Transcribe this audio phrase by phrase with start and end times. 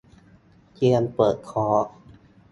[0.73, 1.87] เตรียมเปิดคอร์ส